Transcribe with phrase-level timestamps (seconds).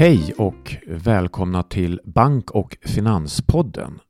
[0.00, 4.00] Hej och välkomna till Bank och Finanspodden.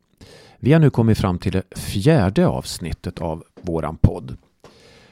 [0.58, 4.36] Vi har nu kommit fram till det fjärde avsnittet av våran podd.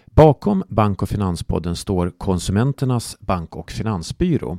[0.04, 4.58] Bakom Bank och Finanspodden står Konsumenternas bank och finansbyrå.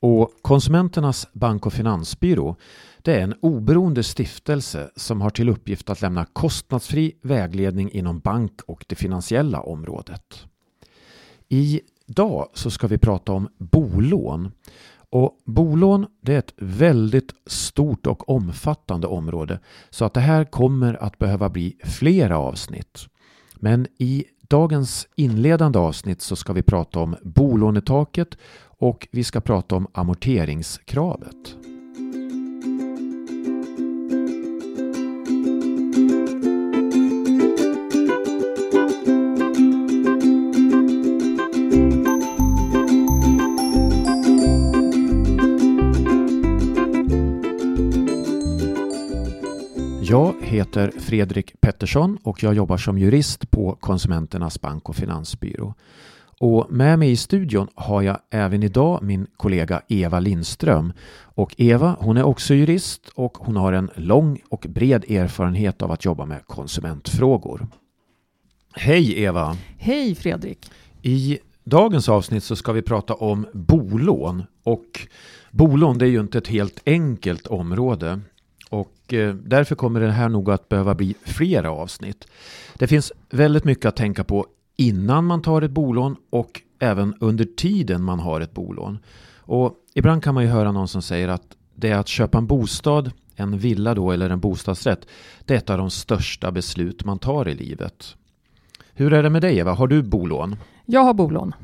[0.00, 2.56] Och Konsumenternas bank och finansbyrå
[3.02, 8.60] det är en oberoende stiftelse som har till uppgift att lämna kostnadsfri vägledning inom bank
[8.66, 10.46] och det finansiella området.
[11.48, 14.50] Idag så ska vi prata om bolån.
[15.14, 21.02] Och bolån det är ett väldigt stort och omfattande område så att det här kommer
[21.02, 22.98] att behöva bli flera avsnitt.
[23.54, 28.38] Men i dagens inledande avsnitt så ska vi prata om bolånetaket
[28.78, 31.56] och vi ska prata om amorteringskravet.
[50.54, 55.74] Heter Fredrik Pettersson och jag jobbar som jurist på Konsumenternas bank och finansbyrå.
[56.40, 60.92] Och med mig i studion har jag även idag min kollega Eva Lindström.
[61.22, 65.92] Och Eva, hon är också jurist och hon har en lång och bred erfarenhet av
[65.92, 67.66] att jobba med konsumentfrågor.
[68.74, 69.56] Hej Eva!
[69.78, 70.70] Hej Fredrik!
[71.02, 74.42] I dagens avsnitt så ska vi prata om bolån.
[74.64, 75.08] Och
[75.50, 78.20] bolån det är ju inte ett helt enkelt område.
[78.70, 82.26] Och eh, därför kommer det här nog att behöva bli flera avsnitt.
[82.74, 87.44] Det finns väldigt mycket att tänka på innan man tar ett bolån och även under
[87.44, 88.98] tiden man har ett bolån.
[89.38, 92.46] Och ibland kan man ju höra någon som säger att det är att köpa en
[92.46, 95.06] bostad, en villa då eller en bostadsrätt,
[95.44, 98.16] det är ett av de största beslut man tar i livet.
[98.92, 100.56] Hur är det med dig Eva, har du bolån?
[100.86, 101.54] Jag har bolån.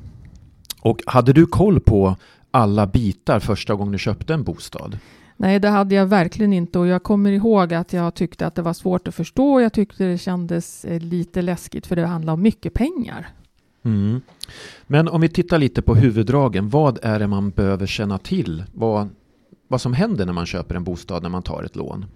[0.83, 2.17] Och hade du koll på
[2.51, 4.99] alla bitar första gången du köpte en bostad?
[5.41, 8.63] Nej, det hade jag verkligen inte och jag kommer ihåg att jag tyckte att det
[8.63, 9.61] var svårt att förstå.
[9.61, 13.29] Jag tyckte det kändes eh, lite läskigt för det handlar om mycket pengar.
[13.83, 14.21] Mm.
[14.87, 18.65] Men om vi tittar lite på huvuddragen, vad är det man behöver känna till?
[18.73, 19.09] Vad,
[19.69, 22.07] vad som händer när man köper en bostad när man tar ett lån?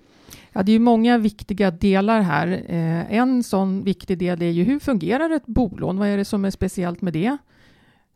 [0.53, 2.49] Ja, det är ju många viktiga delar här.
[2.67, 5.99] Eh, en sån viktig del är ju hur fungerar ett bolån?
[5.99, 7.37] Vad är det som är speciellt med det?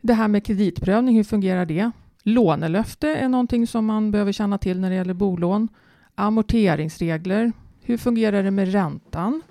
[0.00, 1.90] Det här med kreditprövning, hur fungerar det?
[2.28, 5.68] Lånelöfte är någonting som man behöver känna till när det gäller bolån.
[6.14, 7.52] Amorteringsregler.
[7.82, 9.42] Hur fungerar det med räntan?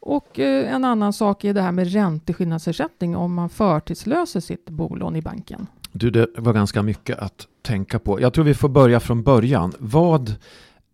[0.00, 5.16] Och eh, en annan sak är det här med ränteskillnadsersättning om man förtidslöser sitt bolån
[5.16, 5.66] i banken.
[5.92, 8.20] Du, det var ganska mycket att tänka på.
[8.20, 9.72] Jag tror vi får börja från början.
[9.78, 10.34] Vad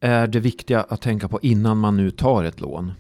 [0.00, 2.93] är det viktiga att tänka på innan man nu tar ett lån?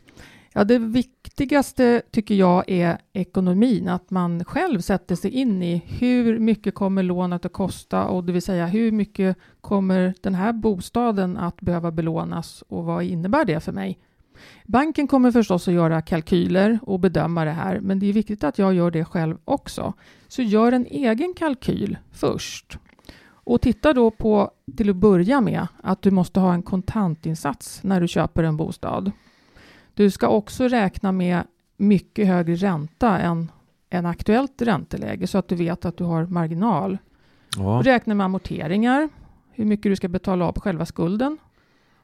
[0.56, 6.38] Ja, det viktigaste tycker jag är ekonomin, att man själv sätter sig in i hur
[6.38, 11.36] mycket kommer lånet att kosta och det vill säga hur mycket kommer den här bostaden
[11.36, 13.98] att behöva belånas och vad innebär det för mig?
[14.64, 18.58] Banken kommer förstås att göra kalkyler och bedöma det här, men det är viktigt att
[18.58, 19.92] jag gör det själv också.
[20.28, 22.78] Så gör en egen kalkyl först.
[23.28, 28.00] Och titta då på, till att börja med, att du måste ha en kontantinsats när
[28.00, 29.12] du köper en bostad.
[29.96, 31.42] Du ska också räkna med
[31.76, 33.50] mycket högre ränta än
[33.90, 36.98] en aktuellt ränteläge så att du vet att du har marginal.
[37.56, 37.82] Ja.
[37.84, 39.08] Räkna med amorteringar,
[39.52, 41.38] hur mycket du ska betala av på själva skulden.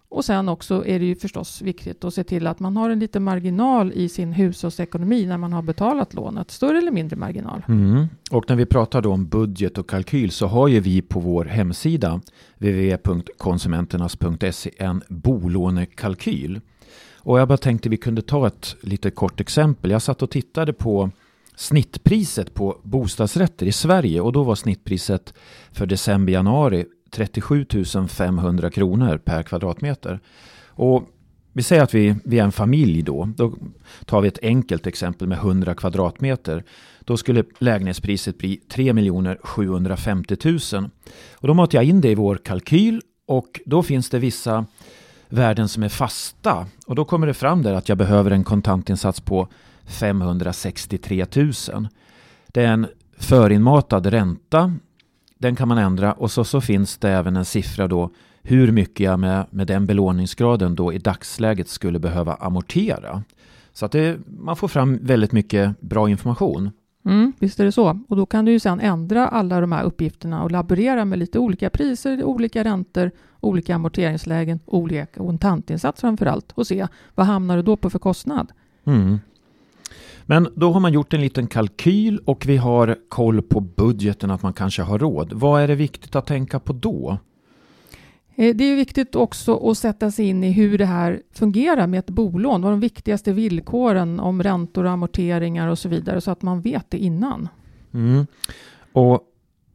[0.08, 2.98] Och sen också är det ju förstås viktigt att se till att man har en
[2.98, 7.62] liten marginal i sin hushållsekonomi när man har betalat lånet, större eller mindre marginal.
[7.68, 8.06] Mm.
[8.30, 11.44] Och när vi pratar då om budget och kalkyl så har ju vi på vår
[11.44, 12.20] hemsida
[12.58, 16.60] www.konsumenternas.se en bolånekalkyl.
[17.24, 19.90] Och jag bara tänkte vi kunde ta ett lite kort exempel.
[19.90, 21.10] Jag satt och tittade på
[21.56, 25.34] snittpriset på bostadsrätter i Sverige och då var snittpriset
[25.72, 27.66] för december-januari 37
[28.08, 30.20] 500 kronor per kvadratmeter.
[30.66, 31.08] Och
[31.52, 33.28] vi säger att vi, vi är en familj då.
[33.36, 33.54] Då
[34.04, 36.64] tar vi ett enkelt exempel med 100 kvadratmeter.
[37.00, 38.94] Då skulle lägenhetspriset bli 3
[39.42, 40.90] 750 000.
[41.34, 44.66] Och då matar jag in det i vår kalkyl och då finns det vissa
[45.32, 46.66] värden som är fasta.
[46.86, 49.48] Och då kommer det fram där att jag behöver en kontantinsats på
[49.86, 51.52] 563 000.
[52.46, 52.86] Det är en
[53.18, 54.74] förinmatad ränta.
[55.38, 58.10] Den kan man ändra och så, så finns det även en siffra då
[58.42, 63.22] hur mycket jag med, med den belåningsgraden då i dagsläget skulle behöva amortera.
[63.72, 66.70] Så att det, man får fram väldigt mycket bra information.
[67.04, 68.00] Mm, visst är det så.
[68.08, 71.38] Och då kan du ju sedan ändra alla de här uppgifterna och laborera med lite
[71.38, 73.10] olika priser, olika räntor,
[73.40, 78.52] olika amorteringslägen, olika kontantinsats framför allt och se vad hamnar du då på för kostnad.
[78.84, 79.18] Mm.
[80.26, 84.42] Men då har man gjort en liten kalkyl och vi har koll på budgeten att
[84.42, 85.32] man kanske har råd.
[85.32, 87.18] Vad är det viktigt att tänka på då?
[88.36, 91.98] Eh, det är viktigt också att sätta sig in i hur det här fungerar med
[91.98, 92.62] ett bolån.
[92.62, 96.60] Vad är de viktigaste villkoren om räntor och amorteringar och så vidare så att man
[96.60, 97.48] vet det innan.
[97.94, 98.26] Mm.
[98.92, 99.20] Och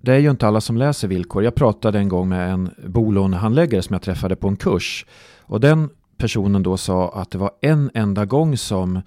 [0.02, 1.44] det är ju inte alla som läser villkor.
[1.44, 5.06] Jag pratade en gång med en bolånehandläggare som jag träffade på en kurs.
[5.42, 9.02] Och den personen då sa att det var en enda gång som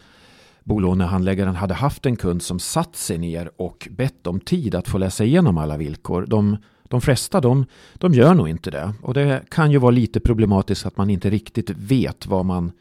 [0.64, 4.98] bolånehandläggaren hade haft en kund som satt sig ner och bett om tid att få
[4.98, 6.26] läsa igenom alla villkor.
[6.28, 6.56] De,
[6.90, 8.92] de flesta de, de gör nog inte det.
[9.02, 12.72] Och det kan ju vara lite problematiskt att man inte riktigt vet vad man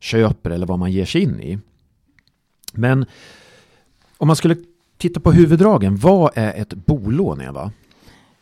[0.00, 1.58] köper eller vad man ger sig in i.
[2.72, 3.06] Men
[4.16, 4.56] om man skulle
[4.96, 7.72] titta på huvuddragen, vad är ett bolån Eva?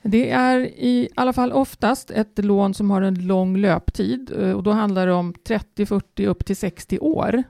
[0.03, 4.63] Det är i alla fall oftast ett lån som har en lång löptid eh, och
[4.63, 7.43] då handlar det om 30, 40 upp till 60 år.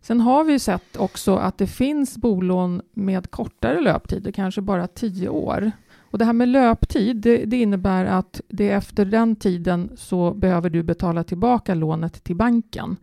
[0.00, 5.28] Sen har vi sett också att det finns bolån med kortare löptider, kanske bara 10
[5.28, 5.72] år.
[6.14, 10.70] Och det här med löptid, det, det, innebär att det efter den tiden så behöver
[10.70, 12.96] du betala tillbaka lånet till banken.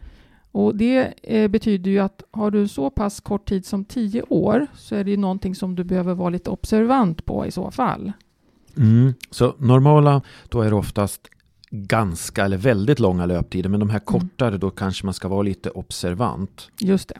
[0.51, 4.67] Och det eh, betyder ju att har du så pass kort tid som 10 år
[4.75, 8.11] så är det ju någonting som du behöver vara lite observant på i så fall.
[8.77, 9.13] Mm.
[9.31, 11.27] Så normala, då är det oftast
[11.69, 14.21] ganska eller väldigt långa löptider, men de här mm.
[14.21, 14.59] kortare, mm.
[14.59, 16.69] då kanske man ska vara lite observant.
[16.79, 17.19] Just det.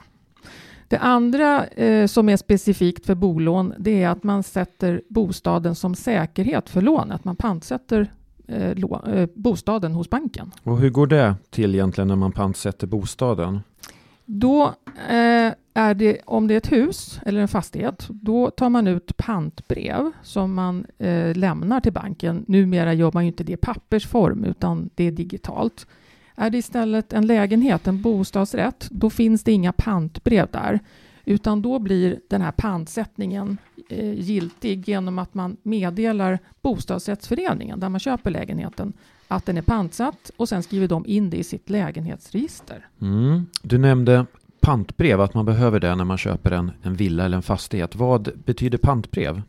[0.92, 5.96] Det andra eh, som är specifikt för bolån, det är att man sätter bostaden som
[5.96, 7.26] säkerhet för lånet.
[7.26, 8.12] Man pantsätter
[8.48, 10.52] eh, eh, bostaden hos banken.
[10.64, 13.60] Och hur går det till egentligen när man pantsätter bostaden?
[14.26, 14.64] Då
[15.10, 19.18] eh, är det, om det är ett hus eller en fastighet, då tar man ut
[19.18, 22.46] pantbrev som man eh, lämnar till banken.
[22.48, 25.88] Numera gör man ju inte det i pappersform, utan det är digitalt.
[26.42, 30.80] Är det istället en lägenhet, en bostadsrätt, då finns det inga pantbrev där,
[31.26, 33.58] utan då blir den här pantsättningen
[33.90, 38.94] eh, giltig genom att man meddelar bostadsrättsföreningen där man köper lägenheten
[39.28, 42.88] att den är pantsatt och sen skriver de in det i sitt lägenhetsregister.
[43.02, 43.46] Mm.
[43.62, 44.26] Du nämnde
[44.60, 47.96] pantbrev, att man behöver det när man köper en, en villa eller en fastighet.
[47.96, 49.42] Vad betyder pantbrev?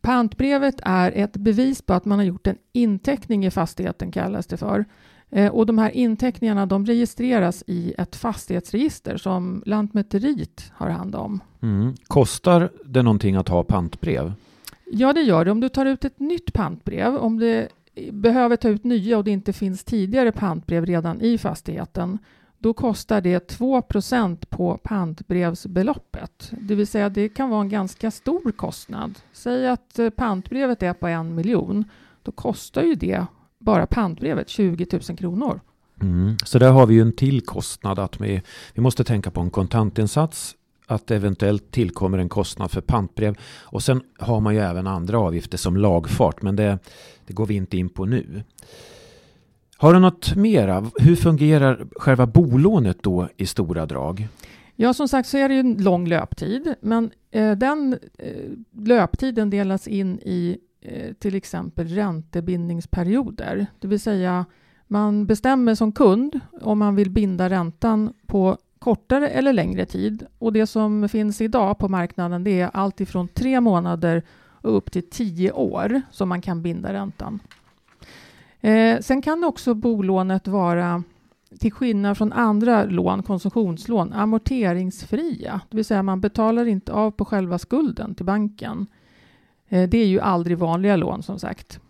[0.00, 4.56] Pantbrevet är ett bevis på att man har gjort en inteckning i fastigheten, kallas det
[4.56, 4.84] för.
[5.30, 11.40] Eh, och de här inteckningarna de registreras i ett fastighetsregister som Lantmäteriet har hand om.
[11.62, 11.94] Mm.
[12.06, 14.32] Kostar det någonting att ha pantbrev?
[14.84, 15.50] Ja, det gör det.
[15.50, 17.68] Om du tar ut ett nytt pantbrev, om det
[18.12, 22.18] behöver ta ut nya och det inte finns tidigare pantbrev redan i fastigheten,
[22.58, 26.52] då kostar det 2% på pantbrevsbeloppet.
[26.60, 29.14] Det vill säga det kan vara en ganska stor kostnad.
[29.32, 31.84] Säg att eh, pantbrevet är på en miljon.
[32.22, 33.26] Då kostar ju det
[33.58, 35.60] bara pantbrevet 20 000 kronor.
[36.02, 36.36] Mm.
[36.44, 38.42] Så där har vi ju en till kostnad att vi,
[38.74, 40.54] vi måste tänka på en kontantinsats
[40.86, 45.58] att eventuellt tillkommer en kostnad för pantbrev och sen har man ju även andra avgifter
[45.58, 46.78] som lagfart men det,
[47.26, 48.42] det går vi inte in på nu.
[49.76, 50.90] Har du något mera?
[50.98, 54.28] Hur fungerar själva bolånet då i stora drag?
[54.76, 59.50] Ja, som sagt så är det ju en lång löptid, men eh, den eh, löptiden
[59.50, 63.66] delas in i eh, till exempel räntebindningsperioder.
[63.78, 64.46] Det vill säga,
[64.86, 70.26] man bestämmer som kund om man vill binda räntan på kortare eller längre tid.
[70.38, 74.22] Och det som finns idag på marknaden det är allt ifrån tre månader
[74.60, 77.40] och upp till tio år som man kan binda räntan.
[78.60, 81.02] Eh, sen kan också bolånet vara,
[81.58, 85.60] till skillnad från andra lån, konsumtionslån, amorteringsfria.
[85.70, 88.86] Det vill säga man betalar inte av på själva skulden till banken.
[89.68, 91.80] Eh, det är ju aldrig vanliga lån som sagt.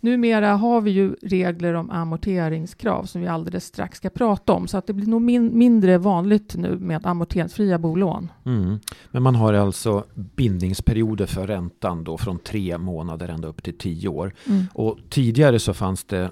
[0.00, 4.78] Numera har vi ju regler om amorteringskrav som vi alldeles strax ska prata om, så
[4.78, 8.32] att det blir nog min mindre vanligt nu med amorteringsfria bolån.
[8.46, 8.78] Mm.
[9.10, 14.08] Men man har alltså bindningsperioder för räntan då från tre månader ända upp till tio
[14.08, 14.34] år.
[14.46, 14.64] Mm.
[14.74, 16.30] Och tidigare så fanns det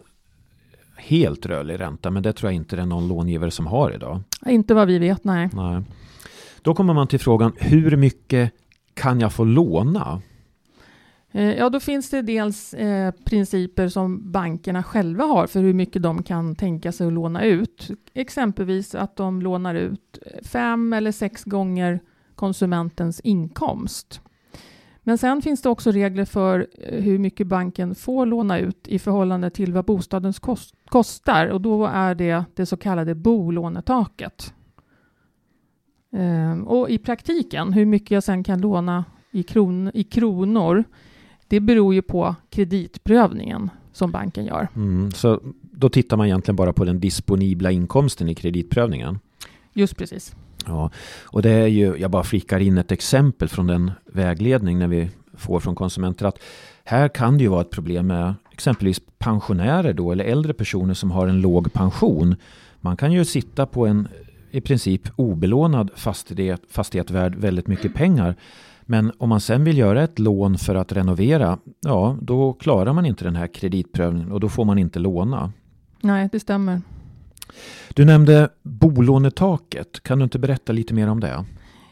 [0.97, 4.21] helt rörlig ränta, men det tror jag inte det är någon långivare som har idag.
[4.47, 5.51] Inte vad vi vet, nej.
[5.53, 5.83] nej.
[6.63, 8.53] Då kommer man till frågan, hur mycket
[8.95, 10.23] kan jag få låna?
[11.33, 16.03] Eh, ja, då finns det dels eh, principer som bankerna själva har för hur mycket
[16.03, 17.91] de kan tänka sig att låna ut.
[18.15, 22.01] Exempelvis att de lånar ut fem eller sex gånger
[22.35, 24.21] konsumentens inkomst.
[25.03, 28.99] Men sen finns det också regler för eh, hur mycket banken får låna ut i
[28.99, 34.55] förhållande till vad bostaden kost kostar och då är det det så kallade bolånetaket.
[36.13, 40.85] Eh, och i praktiken, hur mycket jag sen kan låna i, kron i kronor
[41.51, 44.69] det beror ju på kreditprövningen som banken gör.
[44.77, 49.19] Mm, så då tittar man egentligen bara på den disponibla inkomsten i kreditprövningen?
[49.73, 50.35] Just precis.
[50.67, 50.91] Ja,
[51.23, 55.11] och det är ju, jag bara flikar in ett exempel från den vägledning när vi
[55.35, 56.39] får från konsumenter att
[56.85, 61.11] här kan det ju vara ett problem med exempelvis pensionärer då eller äldre personer som
[61.11, 62.37] har en låg pension.
[62.81, 64.09] Man kan ju sitta på en
[64.51, 68.37] i princip obelånad fastighet, fastighet värd väldigt mycket pengar.
[68.91, 73.07] Men om man sen vill göra ett lån för att renovera, ja då klarar man
[73.07, 75.53] inte den här kreditprövningen och då får man inte låna.
[76.01, 76.83] Nej, det stämmer.
[77.95, 80.03] Du nämnde bolånetaket.
[80.03, 81.45] Kan du inte berätta lite mer om det?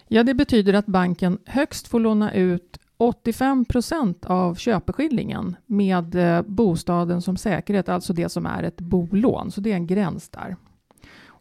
[0.09, 6.43] Ja, det betyder att banken högst får låna ut 85 procent av köpeskillingen med eh,
[6.43, 9.51] bostaden som säkerhet, alltså det som är ett bolån.
[9.51, 10.57] Så det är en gräns där.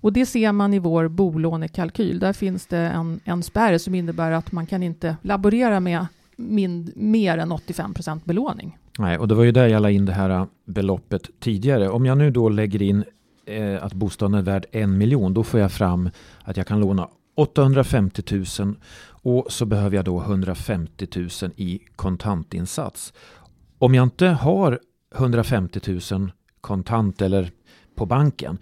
[0.08, 2.20] Och det ser man i vår bolånekalkyl.
[2.20, 6.92] Där finns det en, en spärr som innebär att man kan inte laborera med mind,
[6.96, 8.78] mer än 85 procent belåning.
[9.00, 11.90] Nej, och det var ju där jag la in det här äh, beloppet tidigare.
[11.90, 13.04] Om jag nu då lägger in
[13.46, 16.10] eh, att bostaden är värd en miljon, då får jag fram
[16.44, 18.24] att jag kan låna 850
[18.60, 18.76] 000
[19.10, 23.14] och så behöver jag då 150 000 i kontantinsats.
[23.78, 24.80] Om jag inte har
[25.16, 27.52] 150 000 kontant eller
[27.96, 28.58] på banken,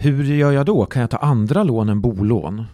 [0.00, 0.84] hur gör jag då?
[0.84, 2.64] Kan jag ta andra lån än bolån?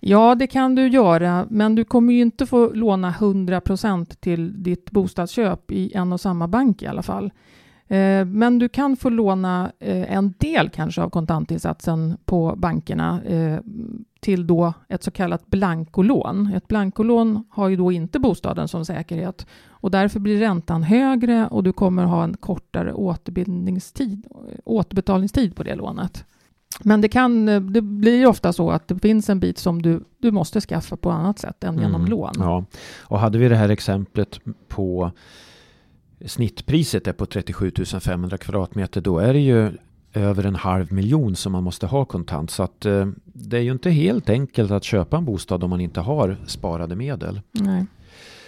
[0.00, 4.62] Ja, det kan du göra, men du kommer ju inte få låna 100 procent till
[4.62, 7.32] ditt bostadsköp i en och samma bank i alla fall.
[7.92, 13.58] Eh, men du kan få låna eh, en del kanske av kontantinsatsen på bankerna eh,
[14.20, 16.52] till då ett så kallat blankolån.
[16.54, 21.62] Ett blankolån har ju då inte bostaden som säkerhet och därför blir räntan högre och
[21.62, 22.92] du kommer ha en kortare
[24.64, 26.24] återbetalningstid på det lånet.
[26.80, 30.30] Men det, kan, det blir ofta så att det finns en bit som du, du
[30.30, 32.32] måste skaffa på annat sätt än genom mm, lån.
[32.38, 32.64] Ja.
[32.98, 35.10] Och hade vi det här exemplet på
[36.26, 39.70] snittpriset är på 37 500 kvadratmeter då är det ju
[40.14, 42.50] över en halv miljon som man måste ha kontant.
[42.50, 45.80] Så att eh, det är ju inte helt enkelt att köpa en bostad om man
[45.80, 47.40] inte har sparade medel.
[47.52, 47.86] Nej.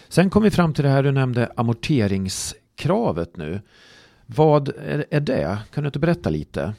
[0.09, 3.61] Sen kom vi fram till det här du nämnde amorteringskravet nu.
[4.27, 5.59] Vad är, är det?
[5.71, 6.75] Kan du inte berätta lite?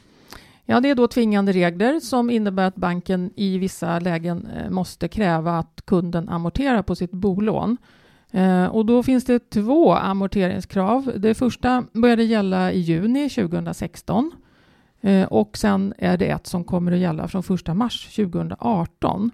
[0.65, 5.07] Ja, det är då tvingande regler som innebär att banken i vissa lägen eh, måste
[5.07, 7.77] kräva att kunden amorterar på sitt bolån.
[8.31, 11.11] Eh, och då finns det två amorteringskrav.
[11.17, 14.31] Det första började gälla i juni 2016
[15.01, 19.31] eh, och sen är det ett som kommer att gälla från 1 mars 2018.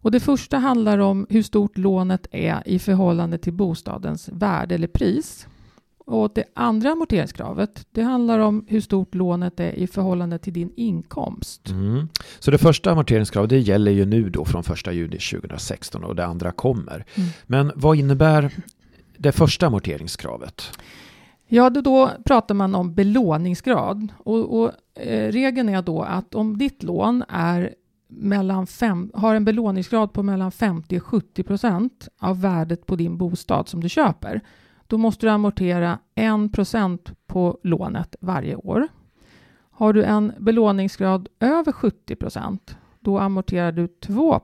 [0.00, 4.88] Och det första handlar om hur stort lånet är i förhållande till bostadens värde eller
[4.88, 5.46] pris.
[6.08, 10.72] Och det andra amorteringskravet, det handlar om hur stort lånet är i förhållande till din
[10.76, 11.68] inkomst.
[11.68, 12.08] Mm.
[12.38, 16.26] Så det första amorteringskravet, det gäller ju nu då från 1 juli 2016 och det
[16.26, 17.04] andra kommer.
[17.14, 17.28] Mm.
[17.46, 18.52] Men vad innebär
[19.16, 20.78] det första amorteringskravet?
[21.46, 26.58] Ja, då, då pratar man om belåningsgrad och, och eh, regeln är då att om
[26.58, 27.74] ditt lån är
[28.08, 33.16] mellan fem, har en belåningsgrad på mellan 50 och 70 procent av värdet på din
[33.16, 34.40] bostad som du köper,
[34.88, 36.26] då måste du amortera 1
[37.26, 38.88] på lånet varje år.
[39.70, 42.58] Har du en belåningsgrad över 70%
[43.00, 44.40] då amorterar du 2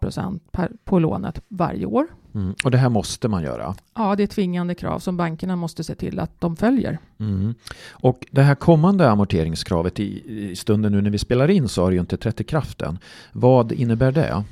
[0.53, 2.07] per, på lånet varje år.
[2.35, 2.55] Mm.
[2.65, 3.75] Och det här måste man göra?
[3.95, 6.99] Ja, det är tvingande krav som bankerna måste se till att de följer.
[7.19, 7.55] Mm.
[7.91, 11.91] Och det här kommande amorteringskravet i, i stunden nu när vi spelar in så har
[11.91, 12.99] det ju inte trätt i kraft än.
[13.33, 14.45] Vad innebär det?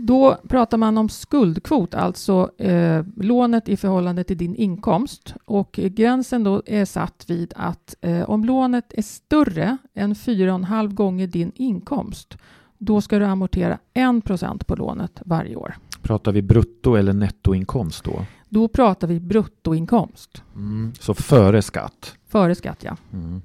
[0.00, 5.34] Då pratar man om skuldkvot, alltså eh, lånet i förhållande till din inkomst.
[5.44, 11.26] Och gränsen då är satt vid att eh, om lånet är större än 4,5 gånger
[11.26, 12.36] din inkomst,
[12.78, 15.76] då ska du amortera 1% på lånet varje år.
[16.02, 18.24] Pratar vi brutto eller nettoinkomst då?
[18.48, 20.42] Då pratar vi bruttoinkomst.
[20.54, 22.14] Mm, så före skatt?
[22.28, 22.96] Före skatt, ja.
[23.12, 23.42] Mm.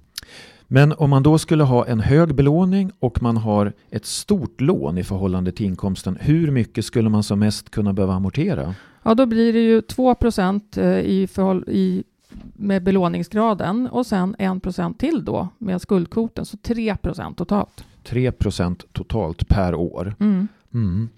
[0.73, 4.97] Men om man då skulle ha en hög belåning och man har ett stort lån
[4.97, 8.75] i förhållande till inkomsten, hur mycket skulle man som mest kunna behöva amortera?
[9.03, 11.27] Ja, då blir det ju 2 procent eh, i,
[11.67, 12.03] i,
[12.53, 17.85] med belåningsgraden och sen 1 procent till då med skuldkvoten, så 3 procent totalt.
[18.03, 20.15] 3 procent totalt per år.
[20.19, 20.47] Mm.
[20.73, 21.09] Mm.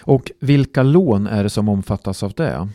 [0.00, 2.68] Och vilka lån är det som omfattas av det?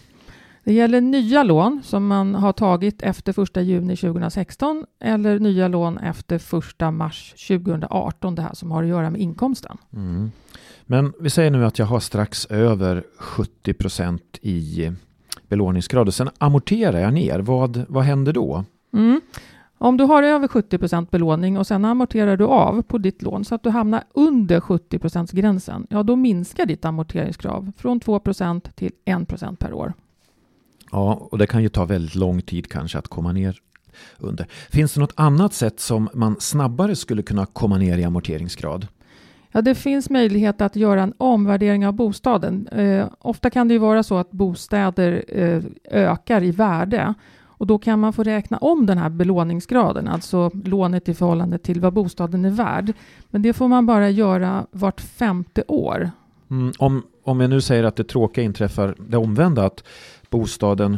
[0.63, 5.97] Det gäller nya lån som man har tagit efter 1 juni 2016 eller nya lån
[5.97, 6.35] efter
[6.87, 9.77] 1 mars 2018, det här som har att göra med inkomsten.
[9.93, 10.31] Mm.
[10.85, 14.91] Men vi säger nu att jag har strax över 70 procent i
[15.47, 17.39] belåningsgrad och sen amorterar jag ner.
[17.39, 18.63] Vad, vad händer då?
[18.93, 19.21] Mm.
[19.77, 23.45] Om du har över 70 procent belåning och sen amorterar du av på ditt lån
[23.45, 28.19] så att du hamnar under 70 procents gränsen, ja då minskar ditt amorteringskrav från 2
[28.19, 29.93] procent till 1 procent per år.
[30.93, 33.59] Ja, och det kan ju ta väldigt lång tid kanske att komma ner
[34.17, 34.47] under.
[34.69, 38.87] Finns det något annat sätt som man snabbare skulle kunna komma ner i amorteringsgrad?
[39.51, 42.67] Ja, det finns möjlighet att göra en omvärdering av bostaden.
[42.67, 47.77] Eh, ofta kan det ju vara så att bostäder eh, ökar i värde och då
[47.77, 52.45] kan man få räkna om den här belåningsgraden, alltså lånet i förhållande till vad bostaden
[52.45, 52.93] är värd.
[53.29, 56.11] Men det får man bara göra vart femte år.
[56.49, 59.83] Mm, om, om jag nu säger att det tråkiga inträffar det omvända, att
[60.29, 60.97] bostaden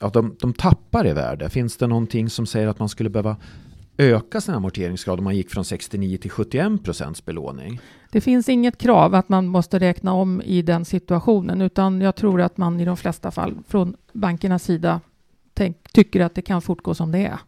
[0.00, 1.50] att de, de tappar i värde.
[1.50, 3.36] Finns det någonting som säger att man skulle behöva
[3.96, 7.80] öka sin amorteringsgrad om man gick från 69 till 71 procents belåning?
[8.10, 12.40] Det finns inget krav att man måste räkna om i den situationen, utan jag tror
[12.40, 15.00] att man i de flesta fall från bankernas sida
[15.54, 17.38] tänk, tycker att det kan fortgå som det är.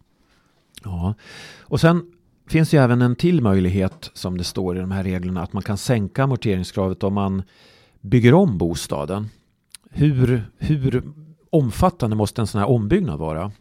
[0.85, 1.15] Ja,
[1.61, 2.13] och sen
[2.49, 5.63] finns ju även en till möjlighet som det står i de här reglerna att man
[5.63, 7.43] kan sänka amorteringskravet om man
[8.07, 9.29] bygger om bostaden.
[9.91, 11.03] Hur, hur
[11.51, 13.53] omfattande måste en sån här ombyggnad vara?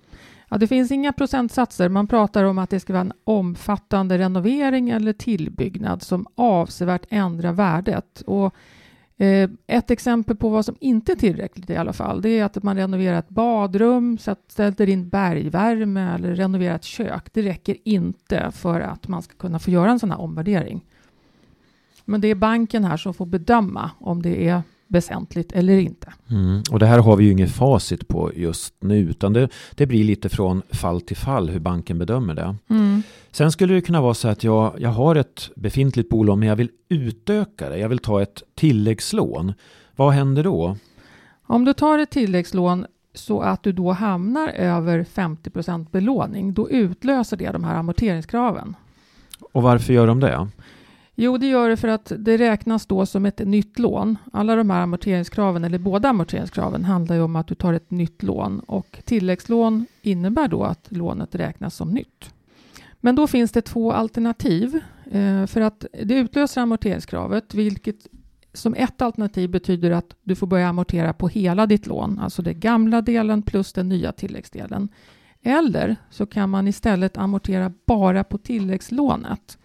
[0.50, 1.90] Ja, det finns inga procentsatser.
[1.90, 7.52] Man pratar om att det ska vara en omfattande renovering eller tillbyggnad som avsevärt ändrar
[7.52, 8.22] värdet.
[8.26, 8.56] Och,
[9.18, 12.64] eh, ett exempel på vad som inte är tillräckligt i alla fall, det är att
[12.64, 17.34] man renoverar ett badrum, ställer in bergvärme eller renoverar ett kök.
[17.34, 20.84] Det räcker inte för att man ska kunna få göra en sån här omvärdering.
[22.06, 26.14] Men det är banken här som får bedöma om det är väsentligt eller inte.
[26.30, 26.64] Mm.
[26.72, 30.04] Och det här har vi ju inget facit på just nu, utan det, det blir
[30.04, 32.56] lite från fall till fall hur banken bedömer det.
[32.70, 33.04] Mm.
[33.32, 36.56] Sen skulle det kunna vara så att jag, jag har ett befintligt bolån, men jag
[36.56, 37.78] vill utöka det.
[37.78, 39.54] Jag vill ta ett tilläggslån.
[39.96, 40.78] Vad händer då?
[41.48, 47.38] Om du tar ett tilläggslån så att du då hamnar över 50% belåning, då utlöser
[47.38, 48.76] det de här amorteringskraven.
[49.54, 50.48] Och varför gör de det?
[51.16, 54.18] Jo, det gör det för att det räknas då som ett nytt lån.
[54.34, 58.24] Alla de här amorteringskraven, eller båda amorteringskraven, handlar ju om att du tar ett nytt
[58.24, 62.34] lån och tilläggslån innebär då att lånet räknas som nytt.
[63.00, 64.80] Men då finns det två alternativ
[65.12, 68.08] eh, för att det utlöser amorteringskravet, vilket
[68.54, 72.60] som ett alternativ betyder att du får börja amortera på hela ditt lån, alltså den
[72.60, 74.90] gamla delen plus den nya tilläggsdelen.
[75.42, 79.58] Eller så kan man istället amortera bara på tilläggslånet.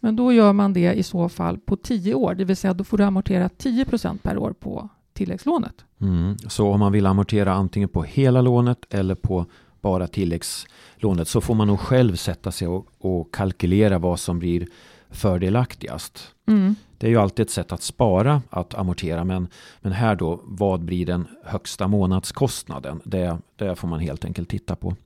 [0.00, 2.84] Men då gör man det i så fall på tio år, det vill säga då
[2.84, 5.84] får du amortera 10% per år på tilläggslånet.
[6.00, 6.36] Mm.
[6.38, 9.46] Så om man vill amortera antingen på hela lånet eller på
[9.80, 14.66] bara tilläggslånet så får man nog själv sätta sig och, och kalkylera vad som blir
[15.10, 16.28] fördelaktigast.
[16.48, 16.74] Mm.
[16.98, 19.48] Det är ju alltid ett sätt att spara att amortera men,
[19.80, 23.00] men här då vad blir den högsta månadskostnaden?
[23.04, 24.96] Det, det får man helt enkelt titta på.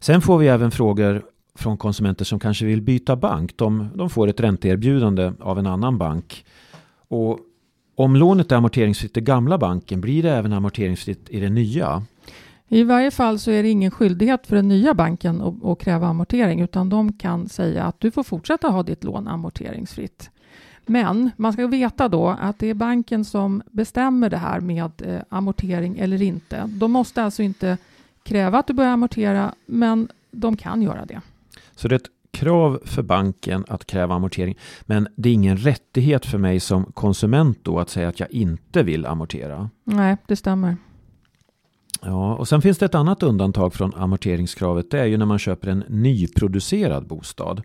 [0.00, 1.22] Sen får vi även frågor
[1.54, 3.56] från konsumenter som kanske vill byta bank.
[3.56, 6.44] De, de får ett ränteerbjudande av en annan bank.
[7.08, 7.38] Och
[7.94, 12.02] om lånet är amorteringsfritt i gamla banken, blir det även amorteringsfritt i den nya?
[12.68, 16.06] I varje fall så är det ingen skyldighet för den nya banken att, att, kräva
[16.06, 20.30] amortering, utan de kan säga att du får fortsätta ha ditt lån amorteringsfritt.
[20.86, 25.20] Men man ska veta då att det är banken som bestämmer det här med eh,
[25.28, 26.64] amortering eller inte.
[26.66, 27.78] De måste alltså inte
[28.22, 31.20] kräva att du börjar amortera, men de kan göra det.
[31.80, 34.58] Så det är ett krav för banken att kräva amortering.
[34.82, 38.82] Men det är ingen rättighet för mig som konsument då att säga att jag inte
[38.82, 39.70] vill amortera.
[39.84, 40.76] Nej, det stämmer.
[42.02, 44.90] Ja, och sen finns det ett annat undantag från amorteringskravet.
[44.90, 47.62] Det är ju när man köper en nyproducerad bostad.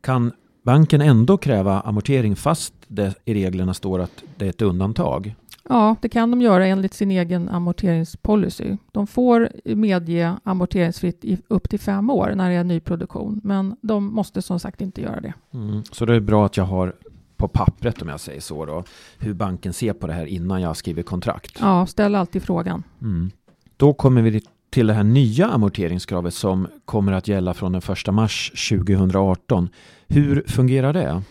[0.00, 0.32] Kan
[0.64, 5.34] banken ändå kräva amortering fast det i reglerna står att det är ett undantag?
[5.68, 8.76] Ja, det kan de göra enligt sin egen amorteringspolicy.
[8.92, 14.14] De får medge amorteringsfritt i upp till fem år när det är nyproduktion, men de
[14.14, 15.32] måste som sagt inte göra det.
[15.54, 16.94] Mm, så det är bra att jag har
[17.36, 18.84] på pappret om jag säger så då,
[19.18, 21.56] hur banken ser på det här innan jag skriver kontrakt.
[21.60, 22.82] Ja, ställ alltid frågan.
[23.02, 23.30] Mm.
[23.76, 28.14] Då kommer vi till det här nya amorteringskravet som kommer att gälla från den 1
[28.14, 29.68] mars 2018.
[30.08, 31.22] Hur fungerar det?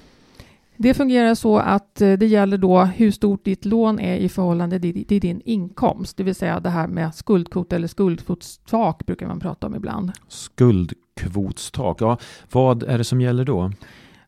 [0.77, 4.79] Det fungerar så att eh, det gäller då hur stort ditt lån är i förhållande
[4.79, 9.67] till din inkomst, det vill säga det här med skuldkvot eller skuldkvotstak brukar man prata
[9.67, 10.11] om ibland.
[10.27, 12.17] Skuldkvotstak, ja,
[12.51, 13.71] vad är det som gäller då?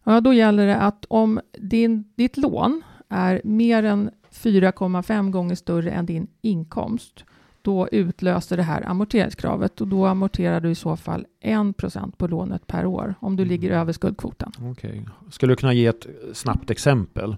[0.04, 5.92] Ja, då gäller det att om din, ditt lån är mer än 4,5 gånger större
[5.92, 7.26] än din inkomst,
[7.68, 12.68] då utlöser det här amorteringskravet och då amorterar du i så fall 1% på lånet
[12.68, 13.82] per år om du ligger mm.
[13.82, 14.52] över skuldkvoten.
[14.72, 15.02] Okay.
[15.32, 17.36] Skulle du kunna ge ett snabbt exempel?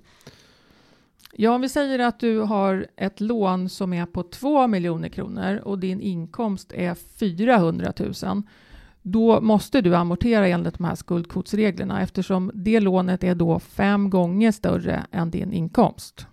[1.33, 5.61] Ja, om vi säger att du har ett lån som är på 2 miljoner kronor
[5.63, 8.43] och din inkomst är 400 000
[9.01, 14.51] då måste du amortera enligt de här skuldkvotsreglerna eftersom det lånet är då fem gånger
[14.51, 16.27] större än din inkomst.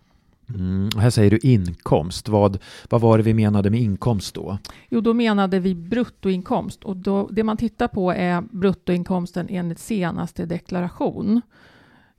[0.55, 2.29] Mm, här säger du inkomst.
[2.29, 2.59] Vad,
[2.91, 4.59] vad var det vi menade med inkomst då?
[4.89, 10.47] Jo, då menade vi bruttoinkomst och då, det man tittar på är bruttoinkomsten enligt senaste
[10.47, 11.41] deklaration.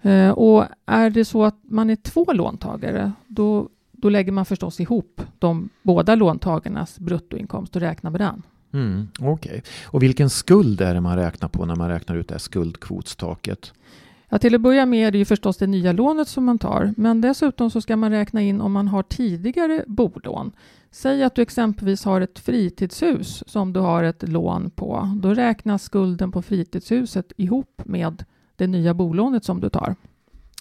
[0.01, 4.79] Eh, och är det så att man är två låntagare, då, då lägger man förstås
[4.79, 8.43] ihop de båda låntagarnas bruttoinkomst och räknar med den.
[8.73, 9.31] Mm, Okej.
[9.31, 9.61] Okay.
[9.85, 13.73] Och vilken skuld är det man räknar på när man räknar ut det här skuldkvotstaket?
[14.29, 16.93] Ja, till att börja med är det ju förstås det nya lånet som man tar,
[16.97, 20.51] men dessutom så ska man räkna in om man har tidigare bolån.
[20.91, 25.17] Säg att du exempelvis har ett fritidshus som du har ett lån på.
[25.21, 28.23] Då räknas skulden på fritidshuset ihop med
[28.55, 29.95] det nya bolånet som du tar.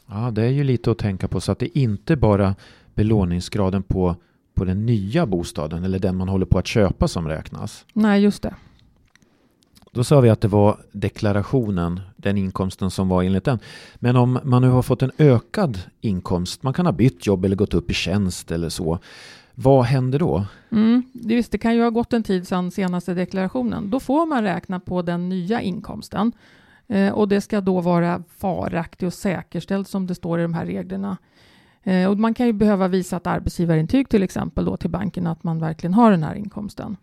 [0.06, 2.54] Ja, det är ju lite att tänka på så att det inte bara
[2.94, 4.16] belåningsgraden på,
[4.54, 7.84] på den nya bostaden eller den man håller på att köpa som räknas.
[7.92, 8.54] Nej, just det.
[9.96, 13.58] Då sa vi att det var deklarationen, den inkomsten som var enligt den.
[13.94, 17.56] Men om man nu har fått en ökad inkomst, man kan ha bytt jobb eller
[17.56, 18.98] gått upp i tjänst eller så.
[19.54, 20.44] Vad händer då?
[20.72, 23.90] Mm, just, det kan ju ha gått en tid sedan senaste deklarationen.
[23.90, 26.32] Då får man räkna på den nya inkomsten.
[26.86, 30.66] Eh, och det ska då vara varaktig och säkerställd som det står i de här
[30.66, 31.16] reglerna.
[31.82, 35.44] Eh, och man kan ju behöva visa ett arbetsgivarintyg till exempel då till banken att
[35.44, 36.96] man verkligen har den här inkomsten.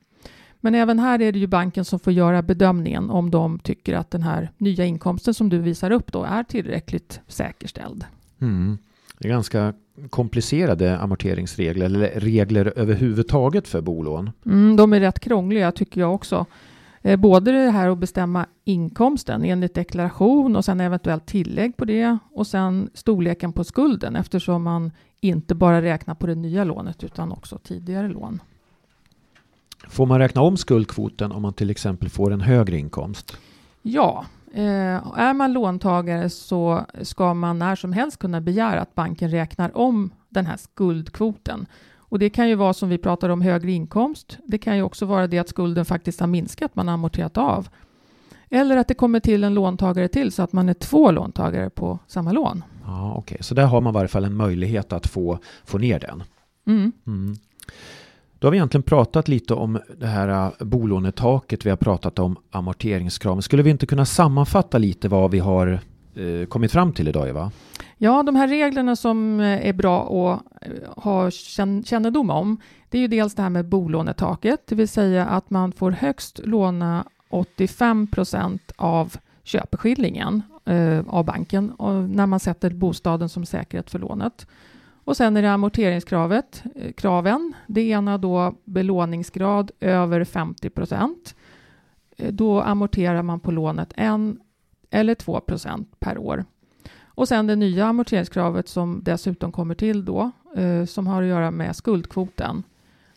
[0.63, 4.11] Men även här är det ju banken som får göra bedömningen om de tycker att
[4.11, 8.05] den här nya inkomsten som du visar upp då är tillräckligt säkerställd.
[8.41, 8.77] Mm.
[9.17, 9.73] Det är ganska
[10.09, 14.31] komplicerade amorteringsregler eller regler överhuvudtaget för bolån.
[14.45, 16.45] Mm, de är rätt krångliga tycker jag också.
[17.01, 22.17] Eh, både det här att bestämma inkomsten enligt deklaration och sen eventuellt tillägg på det
[22.31, 27.31] och sen storleken på skulden eftersom man inte bara räknar på det nya lånet utan
[27.31, 28.39] också tidigare lån.
[29.87, 33.37] Får man räkna om skuldkvoten om man till exempel får en högre inkomst?
[33.81, 39.31] Ja, eh, är man låntagare så ska man när som helst kunna begära att banken
[39.31, 41.65] räknar om den här skuldkvoten.
[41.95, 44.37] Och det kan ju vara som vi pratar om högre inkomst.
[44.45, 47.69] Det kan ju också vara det att skulden faktiskt har minskat, man har amorterat av.
[48.49, 51.99] Eller att det kommer till en låntagare till så att man är två låntagare på
[52.07, 52.63] samma lån.
[52.85, 53.43] Ja, Okej, okay.
[53.43, 56.23] så där har man i varje fall en möjlighet att få, få ner den.
[56.67, 56.91] Mm.
[57.07, 57.35] Mm.
[58.43, 60.27] Då har vi egentligen pratat lite om det här
[60.59, 63.41] äh, bolånetaket, vi har pratat om amorteringskrav.
[63.41, 65.79] Skulle vi inte kunna sammanfatta lite vad vi har
[66.15, 67.51] äh, kommit fram till idag, Eva?
[67.97, 71.31] Ja, de här reglerna som äh, är bra att ha
[71.85, 72.57] kännedom om,
[72.89, 76.39] det är ju dels det här med bolånetaket, det vill säga att man får högst
[76.43, 80.41] låna 85 procent av köpeskillingen
[81.07, 81.73] av banken
[82.09, 84.47] när man sätter bostaden som säkerhet för lånet.
[85.03, 87.53] Och sen är det amorteringskravet, eh, kraven.
[87.67, 91.35] Det ena då belåningsgrad över 50 procent.
[92.17, 94.39] Eh, då amorterar man på lånet en
[94.89, 96.45] eller 2 procent per år.
[97.15, 101.51] Och sen det nya amorteringskravet som dessutom kommer till då, eh, som har att göra
[101.51, 102.63] med skuldkvoten.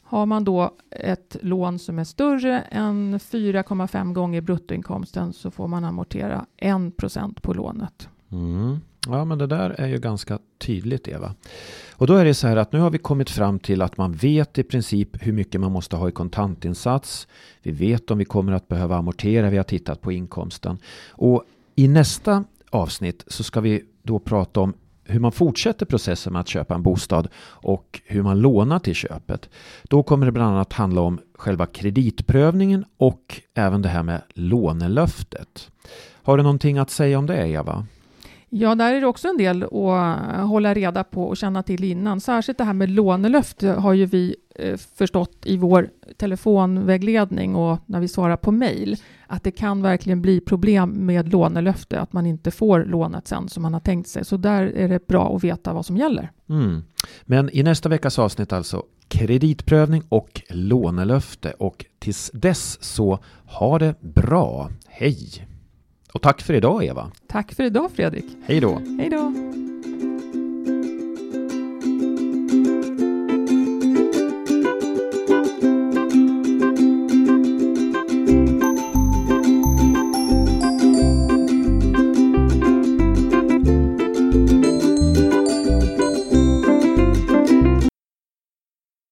[0.02, 5.84] Har man då ett lån som är större än 4,5 gånger bruttoinkomsten så får man
[5.84, 8.08] amortera 1 procent på lånet.
[8.32, 8.80] Mm.
[9.06, 11.34] Ja, men det där är ju ganska tydligt, Eva.
[11.92, 14.12] Och då är det så här att nu har vi kommit fram till att man
[14.12, 17.28] vet i princip hur mycket man måste ha i kontantinsats.
[17.62, 19.50] Vi vet om vi kommer att behöva amortera.
[19.50, 20.78] Vi har tittat på inkomsten.
[21.10, 26.40] Och i nästa avsnitt så ska vi då prata om hur man fortsätter processen med
[26.40, 29.48] att köpa en bostad och hur man lånar till köpet.
[29.82, 35.70] Då kommer det bland annat handla om själva kreditprövningen och även det här med lånelöftet.
[36.22, 37.86] Har du någonting att säga om det, Eva?
[38.58, 41.84] Ja, där är det också en del att eh, hålla reda på och känna till
[41.84, 42.20] innan.
[42.20, 48.00] Särskilt det här med lånelöfte har ju vi eh, förstått i vår telefonvägledning och när
[48.00, 52.50] vi svarar på mejl att det kan verkligen bli problem med lånelöfte, att man inte
[52.50, 54.24] får lånet sen som man har tänkt sig.
[54.24, 56.30] Så där är det bra att veta vad som gäller.
[56.48, 56.84] Mm.
[57.22, 64.00] Men i nästa veckas avsnitt alltså kreditprövning och lånelöfte och tills dess så ha det
[64.00, 64.70] bra.
[64.86, 65.46] Hej!
[66.16, 67.10] Och tack för idag Eva.
[67.26, 68.24] Tack för idag Fredrik.
[68.44, 68.82] Hej då.
[68.98, 69.32] Hej då.